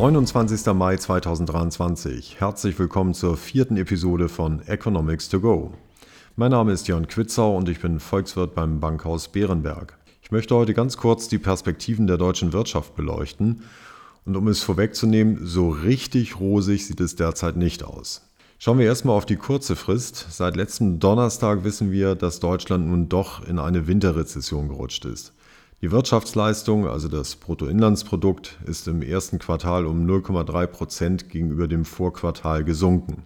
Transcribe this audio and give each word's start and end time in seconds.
29. 0.00 0.72
Mai 0.72 0.96
2023. 0.96 2.40
Herzlich 2.40 2.78
willkommen 2.78 3.12
zur 3.12 3.36
vierten 3.36 3.76
Episode 3.76 4.30
von 4.30 4.66
Economics 4.66 5.28
to 5.28 5.40
Go. 5.40 5.74
Mein 6.36 6.52
Name 6.52 6.72
ist 6.72 6.88
Jan 6.88 7.06
Quitzau 7.06 7.54
und 7.54 7.68
ich 7.68 7.80
bin 7.80 8.00
Volkswirt 8.00 8.54
beim 8.54 8.80
Bankhaus 8.80 9.28
Bärenberg. 9.28 9.98
Ich 10.22 10.30
möchte 10.30 10.54
heute 10.54 10.72
ganz 10.72 10.96
kurz 10.96 11.28
die 11.28 11.36
Perspektiven 11.36 12.06
der 12.06 12.16
deutschen 12.16 12.54
Wirtschaft 12.54 12.96
beleuchten. 12.96 13.64
Und 14.24 14.36
um 14.38 14.48
es 14.48 14.62
vorwegzunehmen, 14.62 15.40
so 15.44 15.68
richtig 15.68 16.40
rosig 16.40 16.86
sieht 16.86 17.00
es 17.02 17.16
derzeit 17.16 17.58
nicht 17.58 17.84
aus. 17.84 18.22
Schauen 18.58 18.78
wir 18.78 18.86
erstmal 18.86 19.18
auf 19.18 19.26
die 19.26 19.36
kurze 19.36 19.76
Frist. 19.76 20.28
Seit 20.30 20.56
letztem 20.56 20.98
Donnerstag 20.98 21.62
wissen 21.62 21.92
wir, 21.92 22.14
dass 22.14 22.40
Deutschland 22.40 22.86
nun 22.86 23.10
doch 23.10 23.46
in 23.46 23.58
eine 23.58 23.86
Winterrezession 23.86 24.68
gerutscht 24.68 25.04
ist. 25.04 25.34
Die 25.82 25.90
Wirtschaftsleistung, 25.90 26.86
also 26.86 27.08
das 27.08 27.36
Bruttoinlandsprodukt, 27.36 28.58
ist 28.66 28.86
im 28.86 29.00
ersten 29.00 29.38
Quartal 29.38 29.86
um 29.86 30.06
0,3 30.06 30.66
Prozent 30.66 31.30
gegenüber 31.30 31.68
dem 31.68 31.86
Vorquartal 31.86 32.64
gesunken. 32.64 33.22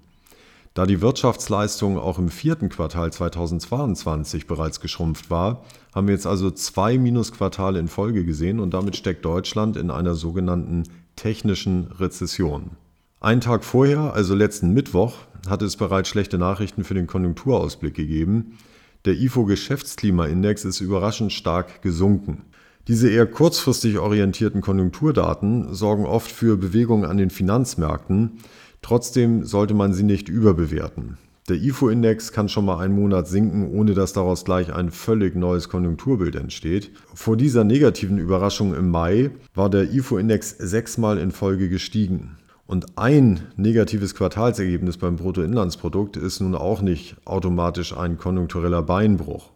Da 0.73 0.87
die 0.87 1.01
Wirtschaftsleistung 1.01 1.99
auch 1.99 2.17
im 2.17 2.29
vierten 2.29 2.69
Quartal 2.69 3.13
2022 3.13 4.47
bereits 4.47 4.81
geschrumpft 4.81 5.31
war, 5.31 5.65
haben 5.93 6.07
wir 6.07 6.15
jetzt 6.15 6.29
also 6.29 6.49
zwei 6.53 6.97
Minusquartale 6.97 7.81
in 7.81 7.89
Folge 7.89 8.25
gesehen 8.25 8.61
und 8.61 8.73
damit 8.73 8.95
steckt 8.95 9.25
Deutschland 9.25 9.77
in 9.77 9.91
einer 9.91 10.15
sogenannten 10.15 10.85
technischen 11.17 11.89
Rezession. 11.99 12.71
Einen 13.19 13.41
Tag 13.41 13.65
vorher, 13.65 14.15
also 14.15 14.37
letzten 14.37 14.71
Mittwoch, 14.71 15.15
hatte 15.49 15.65
es 15.65 15.77
bereits 15.77 16.09
schlechte 16.09 16.39
Nachrichten 16.39 16.85
für 16.85 16.95
den 16.95 17.09
Konjunkturausblick 17.09 17.95
gegeben. 17.95 18.59
Der 19.05 19.15
IFO-Geschäftsklimaindex 19.15 20.65
ist 20.65 20.81
überraschend 20.81 21.31
stark 21.31 21.83
gesunken. 21.83 22.47
Diese 22.89 23.11
eher 23.11 23.27
kurzfristig 23.27 23.99
orientierten 23.99 24.63
Konjunkturdaten 24.63 25.75
sorgen 25.75 26.07
oft 26.07 26.31
für 26.31 26.57
Bewegungen 26.57 27.05
an 27.05 27.19
den 27.19 27.29
Finanzmärkten. 27.29 28.39
Trotzdem 28.81 29.45
sollte 29.45 29.75
man 29.75 29.93
sie 29.93 30.05
nicht 30.05 30.31
überbewerten. 30.31 31.19
Der 31.51 31.57
IFO-Index 31.57 32.33
kann 32.33 32.49
schon 32.49 32.65
mal 32.65 32.79
einen 32.79 32.95
Monat 32.95 33.29
sinken, 33.29 33.71
ohne 33.71 33.93
dass 33.93 34.15
daraus 34.15 34.47
gleich 34.47 34.73
ein 34.73 34.91
völlig 34.91 35.37
neues 35.37 35.69
Konjunkturbild 35.69 36.37
entsteht. 36.37 36.91
Vor 37.13 37.37
dieser 37.37 37.65
negativen 37.65 38.17
Überraschung 38.17 38.75
im 38.75 38.89
Mai 38.89 39.33
war 39.55 39.69
der 39.69 39.93
IFO-Index 39.93 40.57
sechsmal 40.59 41.19
in 41.19 41.31
Folge 41.31 41.69
gestiegen. 41.69 42.39
Und 42.67 42.99
ein 42.99 43.43
negatives 43.57 44.15
Quartalsergebnis 44.15 44.97
beim 44.97 45.17
Bruttoinlandsprodukt 45.17 46.17
ist 46.17 46.41
nun 46.41 46.55
auch 46.55 46.81
nicht 46.81 47.17
automatisch 47.25 47.97
ein 47.97 48.17
konjunktureller 48.17 48.83
Beinbruch. 48.83 49.51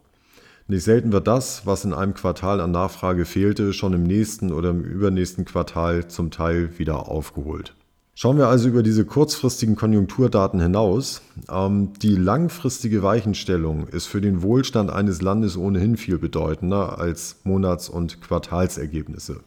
Nicht 0.67 0.83
selten 0.83 1.11
wird 1.11 1.25
das, 1.25 1.65
was 1.65 1.83
in 1.83 1.93
einem 1.93 2.13
Quartal 2.13 2.61
an 2.61 2.69
Nachfrage 2.69 3.25
fehlte, 3.25 3.73
schon 3.73 3.93
im 3.93 4.03
nächsten 4.03 4.53
oder 4.53 4.69
im 4.69 4.83
übernächsten 4.83 5.43
Quartal 5.43 6.07
zum 6.07 6.29
Teil 6.29 6.77
wieder 6.77 7.09
aufgeholt. 7.09 7.73
Schauen 8.13 8.37
wir 8.37 8.49
also 8.49 8.67
über 8.67 8.83
diese 8.83 9.05
kurzfristigen 9.05 9.75
Konjunkturdaten 9.75 10.59
hinaus. 10.59 11.21
Ähm, 11.49 11.93
die 12.01 12.15
langfristige 12.15 13.01
Weichenstellung 13.01 13.87
ist 13.87 14.07
für 14.07 14.21
den 14.21 14.43
Wohlstand 14.43 14.91
eines 14.91 15.21
Landes 15.21 15.57
ohnehin 15.57 15.97
viel 15.97 16.19
bedeutender 16.19 16.99
als 16.99 17.37
Monats- 17.45 17.89
und 17.89 18.21
Quartalsergebnisse. 18.21 19.39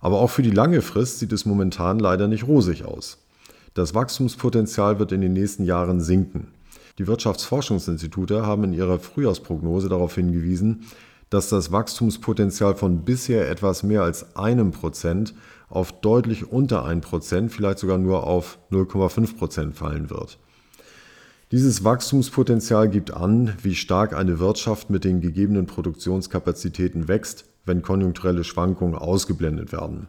Aber 0.00 0.20
auch 0.20 0.30
für 0.30 0.42
die 0.42 0.50
lange 0.50 0.82
Frist 0.82 1.18
sieht 1.18 1.32
es 1.32 1.44
momentan 1.44 1.98
leider 1.98 2.28
nicht 2.28 2.46
rosig 2.46 2.84
aus. 2.84 3.18
Das 3.74 3.94
Wachstumspotenzial 3.94 4.98
wird 4.98 5.12
in 5.12 5.20
den 5.20 5.32
nächsten 5.32 5.64
Jahren 5.64 6.00
sinken. 6.00 6.48
Die 6.98 7.06
Wirtschaftsforschungsinstitute 7.06 8.44
haben 8.44 8.64
in 8.64 8.72
ihrer 8.72 8.98
Frühjahrsprognose 8.98 9.88
darauf 9.88 10.14
hingewiesen, 10.14 10.84
dass 11.30 11.48
das 11.48 11.70
Wachstumspotenzial 11.70 12.74
von 12.74 13.04
bisher 13.04 13.48
etwas 13.50 13.82
mehr 13.82 14.02
als 14.02 14.34
einem 14.36 14.72
Prozent 14.72 15.34
auf 15.68 15.92
deutlich 15.92 16.50
unter 16.50 16.84
ein 16.84 17.02
Prozent, 17.02 17.52
vielleicht 17.52 17.78
sogar 17.78 17.98
nur 17.98 18.26
auf 18.26 18.58
0,5 18.70 19.36
Prozent 19.36 19.74
fallen 19.76 20.10
wird. 20.10 20.38
Dieses 21.50 21.84
Wachstumspotenzial 21.84 22.88
gibt 22.88 23.10
an, 23.10 23.54
wie 23.62 23.74
stark 23.74 24.14
eine 24.14 24.38
Wirtschaft 24.38 24.90
mit 24.90 25.04
den 25.04 25.20
gegebenen 25.20 25.66
Produktionskapazitäten 25.66 27.08
wächst 27.08 27.44
wenn 27.68 27.82
konjunkturelle 27.82 28.42
Schwankungen 28.42 28.96
ausgeblendet 28.96 29.70
werden. 29.72 30.08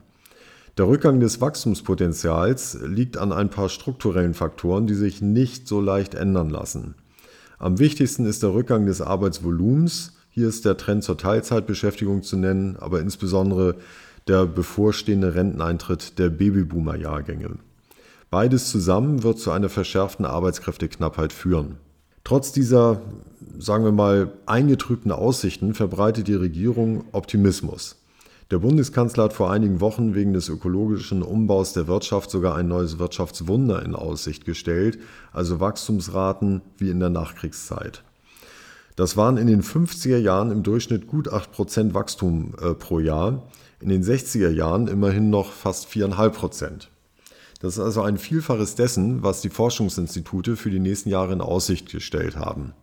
Der 0.77 0.87
Rückgang 0.87 1.19
des 1.19 1.41
Wachstumspotenzials 1.41 2.79
liegt 2.85 3.17
an 3.17 3.33
ein 3.33 3.49
paar 3.49 3.67
strukturellen 3.67 4.33
Faktoren, 4.33 4.87
die 4.87 4.93
sich 4.93 5.21
nicht 5.21 5.67
so 5.67 5.81
leicht 5.81 6.15
ändern 6.15 6.49
lassen. 6.49 6.95
Am 7.57 7.79
wichtigsten 7.79 8.25
ist 8.25 8.41
der 8.43 8.53
Rückgang 8.53 8.85
des 8.85 9.01
Arbeitsvolumens. 9.01 10.13
Hier 10.29 10.47
ist 10.47 10.63
der 10.63 10.77
Trend 10.77 11.03
zur 11.03 11.17
Teilzeitbeschäftigung 11.17 12.23
zu 12.23 12.37
nennen, 12.37 12.77
aber 12.79 13.01
insbesondere 13.01 13.75
der 14.29 14.45
bevorstehende 14.45 15.35
Renteneintritt 15.35 16.17
der 16.17 16.29
Babyboomer-Jahrgänge. 16.29 17.57
Beides 18.29 18.69
zusammen 18.69 19.23
wird 19.23 19.39
zu 19.39 19.51
einer 19.51 19.69
verschärften 19.69 20.25
Arbeitskräfteknappheit 20.25 21.33
führen. 21.33 21.77
Trotz 22.29 22.51
dieser 22.51 23.01
sagen 23.57 23.84
wir 23.84 23.91
mal, 23.91 24.31
eingetrübten 24.45 25.12
Aussichten 25.12 25.73
verbreitet 25.73 26.28
die 26.28 26.35
Regierung 26.35 27.06
Optimismus. 27.12 27.95
Der 28.51 28.59
Bundeskanzler 28.59 29.23
hat 29.23 29.34
vor 29.34 29.51
einigen 29.51 29.81
Wochen 29.81 30.13
wegen 30.13 30.34
des 30.34 30.47
ökologischen 30.47 31.23
Umbaus 31.23 31.73
der 31.73 31.88
Wirtschaft 31.88 32.29
sogar 32.29 32.56
ein 32.56 32.68
neues 32.68 33.00
Wirtschaftswunder 33.00 33.81
in 33.84 33.95
Aussicht 33.95 34.45
gestellt, 34.45 35.00
also 35.34 35.59
Wachstumsraten 35.59 36.62
wie 36.78 36.91
in 36.91 37.00
der 37.00 37.09
Nachkriegszeit. 37.09 38.03
Das 38.95 39.18
waren 39.18 39.38
in 39.38 39.47
den 39.47 39.63
50er 39.63 40.19
Jahren 40.19 40.51
im 40.51 40.62
Durchschnitt 40.62 41.07
gut 41.07 41.34
8% 41.34 41.95
Wachstum 41.95 42.53
äh, 42.62 42.75
pro 42.75 43.00
Jahr, 43.00 43.41
in 43.81 43.89
den 43.89 44.03
60er 44.03 44.50
Jahren 44.50 44.88
immerhin 44.88 45.31
noch 45.31 45.51
fast 45.51 45.88
4,5%. 45.88 46.89
Das 47.59 47.73
ist 47.73 47.83
also 47.83 48.01
ein 48.01 48.17
Vielfaches 48.17 48.75
dessen, 48.75 49.21
was 49.21 49.41
die 49.41 49.49
Forschungsinstitute 49.49 50.55
für 50.55 50.71
die 50.71 50.79
nächsten 50.79 51.09
Jahre 51.09 51.33
in 51.33 51.41
Aussicht 51.41 51.91
gestellt 51.91 52.37
haben. 52.37 52.73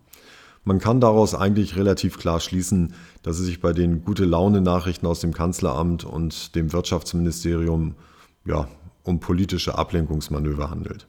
Man 0.64 0.80
kann 0.80 1.00
daraus 1.00 1.34
eigentlich 1.34 1.76
relativ 1.76 2.18
klar 2.18 2.40
schließen, 2.40 2.92
dass 3.22 3.38
es 3.38 3.46
sich 3.46 3.60
bei 3.60 3.72
den 3.72 4.04
gute 4.04 4.24
Laune 4.24 4.60
Nachrichten 4.60 5.06
aus 5.06 5.20
dem 5.20 5.32
Kanzleramt 5.32 6.04
und 6.04 6.54
dem 6.54 6.72
Wirtschaftsministerium 6.72 7.94
ja, 8.44 8.68
um 9.04 9.20
politische 9.20 9.78
Ablenkungsmanöver 9.78 10.68
handelt. 10.68 11.06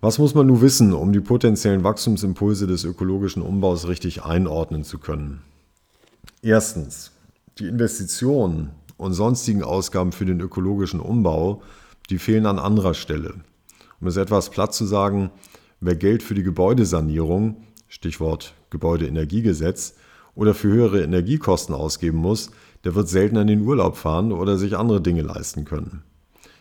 Was 0.00 0.18
muss 0.18 0.34
man 0.34 0.48
nun 0.48 0.60
wissen, 0.60 0.92
um 0.92 1.12
die 1.12 1.20
potenziellen 1.20 1.84
Wachstumsimpulse 1.84 2.66
des 2.66 2.82
ökologischen 2.82 3.40
Umbaus 3.40 3.86
richtig 3.86 4.24
einordnen 4.24 4.82
zu 4.82 4.98
können? 4.98 5.42
Erstens, 6.42 7.12
die 7.58 7.68
Investitionen 7.68 8.70
und 8.96 9.12
sonstigen 9.14 9.62
Ausgaben 9.62 10.10
für 10.10 10.26
den 10.26 10.40
ökologischen 10.40 10.98
Umbau, 10.98 11.62
die 12.12 12.18
fehlen 12.18 12.46
an 12.46 12.58
anderer 12.58 12.94
Stelle. 12.94 13.34
Um 14.00 14.06
es 14.06 14.16
etwas 14.16 14.50
platt 14.50 14.72
zu 14.74 14.84
sagen, 14.84 15.30
wer 15.80 15.96
Geld 15.96 16.22
für 16.22 16.34
die 16.34 16.42
Gebäudesanierung 16.44 17.56
Stichwort 17.88 18.54
Gebäudeenergiegesetz, 18.70 19.94
oder 20.34 20.54
für 20.54 20.68
höhere 20.68 21.02
Energiekosten 21.02 21.74
ausgeben 21.74 22.18
muss, 22.18 22.50
der 22.84 22.94
wird 22.94 23.08
selten 23.08 23.36
in 23.36 23.46
den 23.46 23.62
Urlaub 23.62 23.96
fahren 23.96 24.32
oder 24.32 24.56
sich 24.56 24.76
andere 24.76 25.00
Dinge 25.00 25.22
leisten 25.22 25.64
können. 25.64 26.02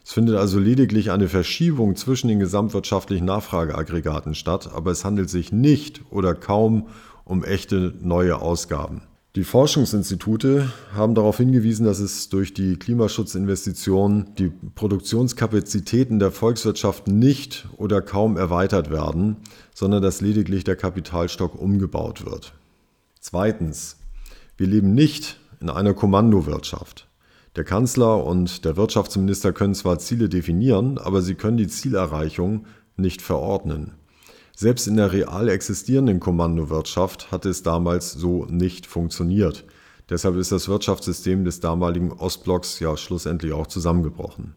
Es 0.03 0.13
findet 0.13 0.35
also 0.35 0.59
lediglich 0.59 1.11
eine 1.11 1.29
Verschiebung 1.29 1.95
zwischen 1.95 2.27
den 2.27 2.39
gesamtwirtschaftlichen 2.39 3.25
Nachfrageaggregaten 3.25 4.35
statt, 4.35 4.71
aber 4.73 4.91
es 4.91 5.05
handelt 5.05 5.29
sich 5.29 5.51
nicht 5.51 6.01
oder 6.09 6.33
kaum 6.33 6.87
um 7.23 7.43
echte 7.43 7.93
neue 8.01 8.41
Ausgaben. 8.41 9.03
Die 9.37 9.45
Forschungsinstitute 9.45 10.73
haben 10.93 11.15
darauf 11.15 11.37
hingewiesen, 11.37 11.85
dass 11.85 11.99
es 11.99 12.27
durch 12.27 12.53
die 12.53 12.75
Klimaschutzinvestitionen 12.75 14.35
die 14.35 14.51
Produktionskapazitäten 14.75 16.19
der 16.19 16.31
Volkswirtschaft 16.31 17.07
nicht 17.07 17.65
oder 17.77 18.01
kaum 18.01 18.35
erweitert 18.35 18.91
werden, 18.91 19.37
sondern 19.73 20.01
dass 20.01 20.19
lediglich 20.19 20.65
der 20.65 20.75
Kapitalstock 20.75 21.55
umgebaut 21.55 22.25
wird. 22.25 22.53
Zweitens, 23.21 23.95
wir 24.57 24.67
leben 24.67 24.93
nicht 24.95 25.39
in 25.61 25.69
einer 25.69 25.93
Kommandowirtschaft. 25.93 27.07
Der 27.55 27.63
Kanzler 27.63 28.25
und 28.25 28.65
der 28.65 28.75
Wirtschaftsminister 28.75 29.53
können 29.53 29.75
zwar 29.75 29.97
Ziele 29.99 30.27
definieren, 30.27 30.97
aber 30.97 31.21
sie 31.21 31.35
können 31.35 31.55
die 31.55 31.67
Zielerreichung 31.67 32.65
nicht 32.97 33.21
verordnen. 33.21 33.93
Selbst 34.55 34.87
in 34.87 34.97
der 34.97 35.11
real 35.11 35.49
existierenden 35.49 36.19
Kommandowirtschaft 36.19 37.31
hatte 37.31 37.49
es 37.49 37.63
damals 37.63 38.13
so 38.13 38.45
nicht 38.45 38.85
funktioniert. 38.85 39.65
Deshalb 40.09 40.35
ist 40.35 40.51
das 40.51 40.67
Wirtschaftssystem 40.67 41.45
des 41.45 41.61
damaligen 41.61 42.11
Ostblocks 42.11 42.79
ja 42.79 42.97
schlussendlich 42.97 43.53
auch 43.53 43.67
zusammengebrochen. 43.67 44.55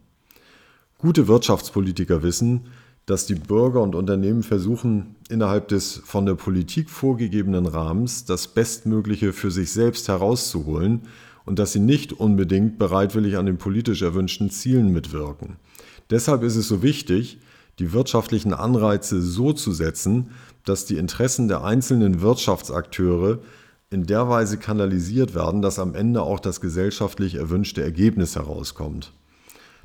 Gute 0.99 1.29
Wirtschaftspolitiker 1.29 2.23
wissen, 2.23 2.63
dass 3.07 3.27
die 3.27 3.35
Bürger 3.35 3.83
und 3.83 3.95
Unternehmen 3.95 4.43
versuchen, 4.43 5.17
innerhalb 5.29 5.69
des 5.69 6.01
von 6.05 6.25
der 6.27 6.35
Politik 6.35 6.89
vorgegebenen 6.89 7.67
Rahmens 7.67 8.25
das 8.25 8.49
Bestmögliche 8.49 9.33
für 9.33 9.51
sich 9.51 9.71
selbst 9.73 10.09
herauszuholen 10.09 11.03
und 11.45 11.59
dass 11.59 11.73
sie 11.73 11.81
nicht 11.81 12.13
unbedingt 12.13 12.79
bereitwillig 12.79 13.37
an 13.37 13.47
den 13.47 13.59
politisch 13.59 14.03
erwünschten 14.03 14.51
Zielen 14.51 14.93
mitwirken. 14.93 15.57
Deshalb 16.11 16.43
ist 16.43 16.57
es 16.57 16.69
so 16.69 16.83
wichtig, 16.83 17.39
die 17.79 17.93
wirtschaftlichen 17.93 18.55
Anreize 18.55 19.21
so 19.21 19.53
zu 19.53 19.73
setzen, 19.73 20.31
dass 20.65 20.87
die 20.87 20.97
Interessen 20.97 21.49
der 21.49 21.65
einzelnen 21.65 22.21
Wirtschaftsakteure 22.21 23.39
in 23.91 24.07
der 24.07 24.29
Weise 24.29 24.59
kanalisiert 24.59 25.35
werden, 25.35 25.63
dass 25.63 25.79
am 25.79 25.95
Ende 25.95 26.23
auch 26.23 26.41
das 26.41 26.61
gesellschaftlich 26.61 27.37
erwünschte 27.37 27.83
Ergebnis 27.83 28.37
herauskommt. 28.37 29.13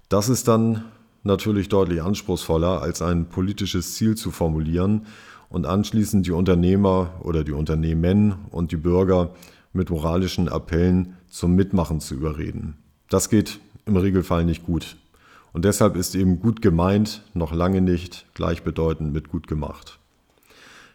Das 0.07 0.29
ist 0.29 0.47
dann 0.47 0.85
natürlich 1.23 1.69
deutlich 1.69 2.01
anspruchsvoller, 2.01 2.81
als 2.81 3.01
ein 3.01 3.27
politisches 3.27 3.95
Ziel 3.95 4.15
zu 4.15 4.31
formulieren 4.31 5.05
und 5.49 5.65
anschließend 5.65 6.25
die 6.25 6.31
Unternehmer 6.31 7.13
oder 7.21 7.43
die 7.43 7.51
Unternehmen 7.51 8.35
und 8.51 8.71
die 8.71 8.77
Bürger 8.77 9.31
mit 9.73 9.89
moralischen 9.89 10.47
Appellen 10.47 11.15
zum 11.29 11.55
Mitmachen 11.55 11.99
zu 11.99 12.15
überreden. 12.15 12.77
Das 13.09 13.29
geht 13.29 13.59
im 13.85 13.97
Regelfall 13.97 14.45
nicht 14.45 14.65
gut. 14.65 14.95
Und 15.51 15.65
deshalb 15.65 15.95
ist 15.95 16.15
eben 16.15 16.39
gut 16.39 16.61
gemeint 16.61 17.23
noch 17.33 17.53
lange 17.53 17.81
nicht 17.81 18.25
gleichbedeutend 18.33 19.13
mit 19.13 19.29
gut 19.29 19.47
gemacht. 19.47 19.99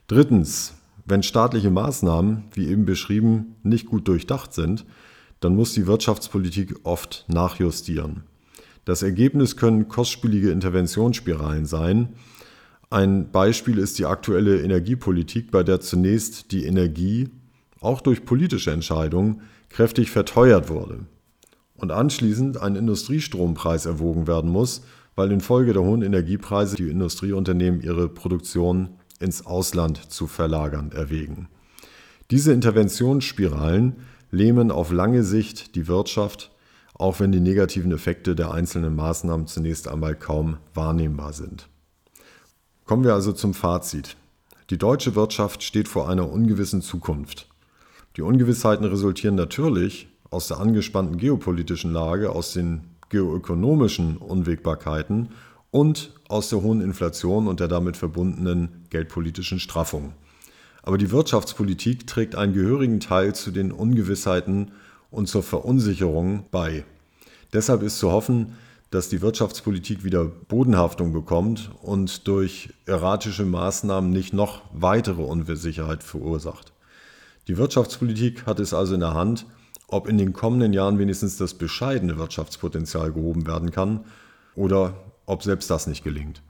Drittens, 0.06 0.74
wenn 1.06 1.22
staatliche 1.22 1.70
Maßnahmen, 1.70 2.44
wie 2.52 2.68
eben 2.68 2.84
beschrieben, 2.84 3.56
nicht 3.62 3.86
gut 3.86 4.06
durchdacht 4.08 4.54
sind, 4.54 4.84
dann 5.40 5.56
muss 5.56 5.74
die 5.74 5.86
Wirtschaftspolitik 5.86 6.76
oft 6.84 7.24
nachjustieren. 7.28 8.22
Das 8.84 9.02
Ergebnis 9.02 9.56
können 9.56 9.88
kostspielige 9.88 10.50
Interventionsspiralen 10.50 11.66
sein. 11.66 12.10
Ein 12.90 13.30
Beispiel 13.30 13.78
ist 13.78 13.98
die 13.98 14.06
aktuelle 14.06 14.62
Energiepolitik, 14.62 15.50
bei 15.50 15.62
der 15.62 15.80
zunächst 15.80 16.52
die 16.52 16.64
Energie, 16.64 17.28
auch 17.80 18.00
durch 18.00 18.24
politische 18.24 18.70
Entscheidungen, 18.70 19.40
kräftig 19.68 20.10
verteuert 20.10 20.68
wurde 20.68 21.06
und 21.76 21.90
anschließend 21.90 22.60
ein 22.60 22.76
Industriestrompreis 22.76 23.86
erwogen 23.86 24.26
werden 24.26 24.50
muss, 24.50 24.82
weil 25.14 25.32
infolge 25.32 25.72
der 25.72 25.82
hohen 25.82 26.02
Energiepreise 26.02 26.76
die 26.76 26.90
Industrieunternehmen 26.90 27.80
ihre 27.80 28.08
Produktion 28.08 28.90
ins 29.20 29.46
Ausland 29.46 30.10
zu 30.10 30.26
verlagern 30.26 30.92
erwägen. 30.92 31.48
Diese 32.30 32.52
Interventionsspiralen 32.52 33.96
lähmen 34.30 34.70
auf 34.70 34.92
lange 34.92 35.22
Sicht 35.22 35.76
die 35.76 35.86
Wirtschaft 35.86 36.50
auch 36.94 37.18
wenn 37.18 37.32
die 37.32 37.40
negativen 37.40 37.92
Effekte 37.92 38.34
der 38.34 38.52
einzelnen 38.52 38.94
Maßnahmen 38.94 39.46
zunächst 39.46 39.88
einmal 39.88 40.14
kaum 40.14 40.58
wahrnehmbar 40.74 41.32
sind. 41.32 41.68
Kommen 42.84 43.04
wir 43.04 43.14
also 43.14 43.32
zum 43.32 43.54
Fazit. 43.54 44.16
Die 44.70 44.78
deutsche 44.78 45.14
Wirtschaft 45.14 45.62
steht 45.62 45.88
vor 45.88 46.08
einer 46.08 46.30
ungewissen 46.30 46.82
Zukunft. 46.82 47.48
Die 48.16 48.22
Ungewissheiten 48.22 48.86
resultieren 48.86 49.34
natürlich 49.34 50.08
aus 50.34 50.48
der 50.48 50.58
angespannten 50.58 51.16
geopolitischen 51.16 51.92
Lage, 51.92 52.30
aus 52.30 52.52
den 52.52 52.82
geoökonomischen 53.08 54.16
Unwägbarkeiten 54.16 55.28
und 55.70 56.12
aus 56.28 56.48
der 56.50 56.60
hohen 56.60 56.80
Inflation 56.80 57.46
und 57.46 57.60
der 57.60 57.68
damit 57.68 57.96
verbundenen 57.96 58.84
geldpolitischen 58.90 59.60
Straffung. 59.60 60.12
Aber 60.82 60.98
die 60.98 61.12
Wirtschaftspolitik 61.12 62.06
trägt 62.08 62.34
einen 62.34 62.52
gehörigen 62.52 62.98
Teil 63.00 63.34
zu 63.34 63.52
den 63.52 63.70
Ungewissheiten 63.70 64.72
und 65.10 65.28
zur 65.28 65.44
Verunsicherung 65.44 66.46
bei. 66.50 66.84
Deshalb 67.52 67.82
ist 67.82 68.00
zu 68.00 68.10
hoffen, 68.10 68.54
dass 68.90 69.08
die 69.08 69.22
Wirtschaftspolitik 69.22 70.02
wieder 70.02 70.24
Bodenhaftung 70.24 71.12
bekommt 71.12 71.70
und 71.80 72.26
durch 72.26 72.70
erratische 72.86 73.44
Maßnahmen 73.44 74.10
nicht 74.10 74.34
noch 74.34 74.62
weitere 74.72 75.22
Unsicherheit 75.22 76.02
verursacht. 76.02 76.72
Die 77.46 77.56
Wirtschaftspolitik 77.56 78.46
hat 78.46 78.58
es 78.58 78.74
also 78.74 78.94
in 78.94 79.00
der 79.00 79.14
Hand, 79.14 79.46
ob 79.88 80.08
in 80.08 80.18
den 80.18 80.32
kommenden 80.32 80.72
Jahren 80.72 80.98
wenigstens 80.98 81.36
das 81.36 81.54
bescheidene 81.54 82.18
Wirtschaftspotenzial 82.18 83.12
gehoben 83.12 83.46
werden 83.46 83.70
kann 83.70 84.04
oder 84.54 84.94
ob 85.26 85.42
selbst 85.42 85.70
das 85.70 85.86
nicht 85.86 86.04
gelingt. 86.04 86.42